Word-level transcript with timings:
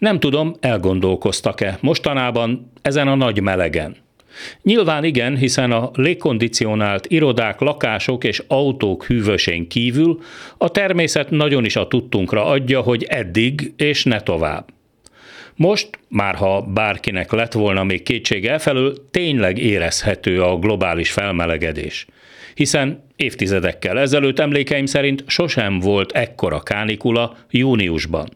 Nem 0.00 0.20
tudom, 0.20 0.54
elgondolkoztak-e 0.60 1.78
mostanában 1.80 2.72
ezen 2.82 3.08
a 3.08 3.14
nagy 3.14 3.40
melegen. 3.40 3.96
Nyilván 4.62 5.04
igen, 5.04 5.36
hiszen 5.36 5.72
a 5.72 5.90
légkondicionált 5.94 7.06
irodák, 7.06 7.60
lakások 7.60 8.24
és 8.24 8.42
autók 8.46 9.04
hűvösén 9.04 9.68
kívül 9.68 10.20
a 10.58 10.70
természet 10.70 11.30
nagyon 11.30 11.64
is 11.64 11.76
a 11.76 11.88
tudtunkra 11.88 12.44
adja, 12.44 12.80
hogy 12.80 13.04
eddig 13.08 13.72
és 13.76 14.04
ne 14.04 14.20
tovább. 14.20 14.68
Most, 15.54 15.88
már 16.08 16.34
ha 16.34 16.62
bárkinek 16.62 17.32
lett 17.32 17.52
volna 17.52 17.84
még 17.84 18.02
kétsége 18.02 18.50
elfelől, 18.50 19.10
tényleg 19.10 19.58
érezhető 19.58 20.42
a 20.42 20.58
globális 20.58 21.10
felmelegedés. 21.10 22.06
Hiszen 22.54 23.02
évtizedekkel 23.16 23.98
ezelőtt 23.98 24.38
emlékeim 24.38 24.86
szerint 24.86 25.24
sosem 25.26 25.78
volt 25.78 26.12
ekkora 26.12 26.60
kánikula 26.60 27.36
júniusban. 27.50 28.28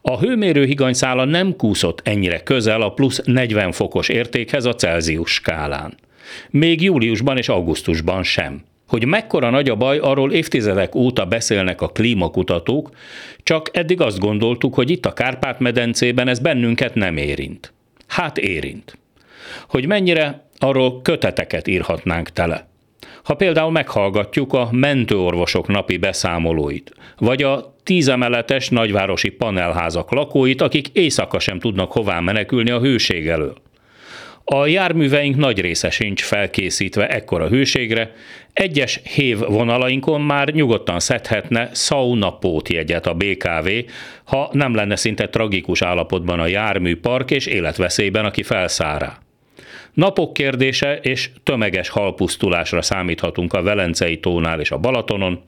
A 0.00 0.18
hőmérő 0.18 0.64
higanyszála 0.64 1.24
nem 1.24 1.56
kúszott 1.56 2.00
ennyire 2.04 2.42
közel 2.42 2.82
a 2.82 2.90
plusz 2.90 3.20
40 3.24 3.72
fokos 3.72 4.08
értékhez 4.08 4.64
a 4.64 4.74
Celsius 4.74 5.32
skálán. 5.32 5.94
Még 6.50 6.82
júliusban 6.82 7.36
és 7.36 7.48
augusztusban 7.48 8.22
sem. 8.22 8.64
Hogy 8.88 9.06
mekkora 9.06 9.50
nagy 9.50 9.68
a 9.68 9.74
baj, 9.74 9.98
arról 9.98 10.32
évtizedek 10.32 10.94
óta 10.94 11.24
beszélnek 11.24 11.80
a 11.80 11.88
klímakutatók, 11.88 12.90
csak 13.42 13.70
eddig 13.72 14.00
azt 14.00 14.18
gondoltuk, 14.18 14.74
hogy 14.74 14.90
itt 14.90 15.06
a 15.06 15.12
Kárpát-medencében 15.12 16.28
ez 16.28 16.38
bennünket 16.38 16.94
nem 16.94 17.16
érint. 17.16 17.72
Hát 18.06 18.38
érint. 18.38 18.98
Hogy 19.68 19.86
mennyire, 19.86 20.48
arról 20.58 21.02
köteteket 21.02 21.66
írhatnánk 21.66 22.30
tele. 22.30 22.68
Ha 23.22 23.34
például 23.34 23.70
meghallgatjuk 23.70 24.52
a 24.52 24.68
mentőorvosok 24.72 25.68
napi 25.68 25.96
beszámolóit, 25.96 26.94
vagy 27.18 27.42
a 27.42 27.75
tízemeletes 27.86 28.68
nagyvárosi 28.68 29.28
panelházak 29.28 30.12
lakóit, 30.12 30.60
akik 30.60 30.88
éjszaka 30.92 31.38
sem 31.38 31.58
tudnak 31.58 31.92
hová 31.92 32.20
menekülni 32.20 32.70
a 32.70 32.80
hőség 32.80 33.28
elől. 33.28 33.56
A 34.44 34.66
járműveink 34.66 35.36
nagy 35.36 35.60
része 35.60 35.90
sincs 35.90 36.22
felkészítve 36.22 37.08
ekkora 37.08 37.48
hőségre, 37.48 38.12
egyes 38.52 39.00
hév 39.14 39.38
vonalainkon 39.38 40.20
már 40.20 40.48
nyugodtan 40.48 41.00
szedhetne 41.00 41.70
sauna 41.74 42.38
jegyet 42.68 43.06
a 43.06 43.14
BKV, 43.14 43.68
ha 44.24 44.48
nem 44.52 44.74
lenne 44.74 44.96
szinte 44.96 45.28
tragikus 45.28 45.82
állapotban 45.82 46.40
a 46.40 46.46
járműpark 46.46 47.30
és 47.30 47.46
életveszélyben, 47.46 48.24
aki 48.24 48.42
felszárá. 48.42 49.25
Napok 49.96 50.32
kérdése 50.32 50.98
és 51.02 51.30
tömeges 51.42 51.88
halpusztulásra 51.88 52.82
számíthatunk 52.82 53.52
a 53.52 53.62
Velencei 53.62 54.20
tónál 54.20 54.60
és 54.60 54.70
a 54.70 54.78
Balatonon. 54.78 55.40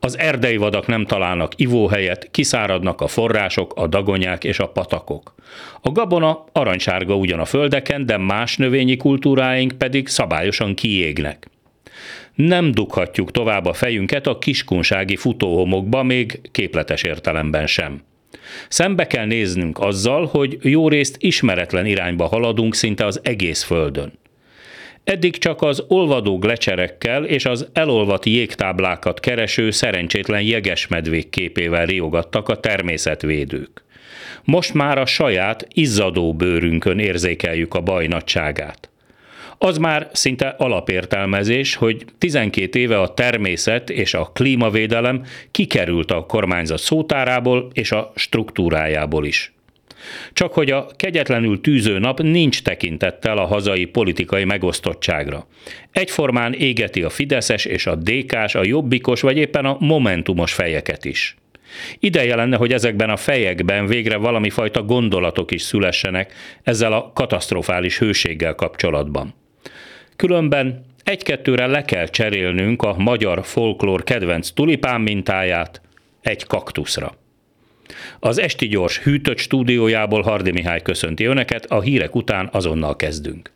Az 0.00 0.18
erdei 0.18 0.56
vadak 0.56 0.86
nem 0.86 1.06
találnak 1.06 1.52
ivóhelyet, 1.56 2.28
kiszáradnak 2.30 3.00
a 3.00 3.06
források, 3.06 3.72
a 3.76 3.86
dagonyák 3.86 4.44
és 4.44 4.58
a 4.58 4.68
patakok. 4.68 5.34
A 5.80 5.90
gabona 5.90 6.44
aranysárga 6.52 7.14
ugyan 7.14 7.38
a 7.38 7.44
földeken, 7.44 8.06
de 8.06 8.16
más 8.16 8.56
növényi 8.56 8.96
kultúráink 8.96 9.72
pedig 9.78 10.08
szabályosan 10.08 10.74
kiégnek. 10.74 11.46
Nem 12.34 12.70
dughatjuk 12.70 13.30
tovább 13.30 13.64
a 13.64 13.72
fejünket 13.72 14.26
a 14.26 14.38
kiskunsági 14.38 15.16
futóhomokba, 15.16 16.02
még 16.02 16.40
képletes 16.52 17.02
értelemben 17.02 17.66
sem. 17.66 18.02
Szembe 18.68 19.06
kell 19.06 19.26
néznünk 19.26 19.78
azzal, 19.78 20.26
hogy 20.26 20.58
jó 20.62 20.88
részt 20.88 21.16
ismeretlen 21.18 21.86
irányba 21.86 22.26
haladunk 22.26 22.74
szinte 22.74 23.06
az 23.06 23.20
egész 23.22 23.62
Földön. 23.62 24.12
Eddig 25.04 25.38
csak 25.38 25.62
az 25.62 25.84
olvadó 25.88 26.38
glecserekkel 26.38 27.24
és 27.24 27.44
az 27.44 27.68
elolvadt 27.72 28.26
jégtáblákat 28.26 29.20
kereső 29.20 29.70
szerencsétlen 29.70 30.42
jegesmedvék 30.42 31.28
képével 31.30 31.86
riogattak 31.86 32.48
a 32.48 32.60
természetvédők. 32.60 33.84
Most 34.44 34.74
már 34.74 34.98
a 34.98 35.06
saját 35.06 35.66
izzadó 35.72 36.34
bőrünkön 36.34 36.98
érzékeljük 36.98 37.74
a 37.74 37.80
baj 37.80 38.06
nagyságát. 38.06 38.90
Az 39.58 39.78
már 39.78 40.08
szinte 40.12 40.54
alapértelmezés, 40.58 41.74
hogy 41.74 42.04
12 42.18 42.78
éve 42.78 43.00
a 43.00 43.14
természet 43.14 43.90
és 43.90 44.14
a 44.14 44.30
klímavédelem 44.34 45.24
kikerült 45.50 46.10
a 46.10 46.26
kormányzat 46.26 46.78
szótárából 46.78 47.70
és 47.72 47.92
a 47.92 48.12
struktúrájából 48.14 49.24
is. 49.24 49.52
Csak 50.32 50.52
hogy 50.52 50.70
a 50.70 50.86
kegyetlenül 50.96 51.60
tűző 51.60 51.98
nap 51.98 52.20
nincs 52.20 52.62
tekintettel 52.62 53.38
a 53.38 53.46
hazai 53.46 53.84
politikai 53.84 54.44
megosztottságra. 54.44 55.46
Egyformán 55.92 56.52
égeti 56.52 57.02
a 57.02 57.10
Fideszes 57.10 57.64
és 57.64 57.86
a 57.86 57.94
DK-s, 57.94 58.54
a 58.54 58.64
Jobbikos 58.64 59.20
vagy 59.20 59.36
éppen 59.36 59.64
a 59.64 59.76
Momentumos 59.80 60.52
fejeket 60.52 61.04
is. 61.04 61.36
Ideje 61.98 62.36
lenne, 62.36 62.56
hogy 62.56 62.72
ezekben 62.72 63.10
a 63.10 63.16
fejekben 63.16 63.86
végre 63.86 64.16
valami 64.16 64.50
fajta 64.50 64.82
gondolatok 64.82 65.50
is 65.50 65.62
szülessenek 65.62 66.32
ezzel 66.62 66.92
a 66.92 67.12
katasztrofális 67.14 67.98
hőséggel 67.98 68.54
kapcsolatban. 68.54 69.34
Különben 70.18 70.84
egy-kettőre 71.04 71.66
le 71.66 71.82
kell 71.82 72.06
cserélnünk 72.06 72.82
a 72.82 72.94
magyar 72.96 73.44
folklór 73.44 74.04
kedvenc 74.04 74.50
tulipán 74.50 75.00
mintáját 75.00 75.80
egy 76.20 76.44
kaktuszra. 76.44 77.14
Az 78.18 78.38
Esti 78.38 78.68
Gyors 78.68 78.98
hűtött 78.98 79.38
stúdiójából 79.38 80.22
Hardi 80.22 80.50
Mihály 80.50 80.82
köszönti 80.82 81.24
Önöket, 81.24 81.64
a 81.64 81.80
hírek 81.80 82.14
után 82.14 82.48
azonnal 82.52 82.96
kezdünk. 82.96 83.52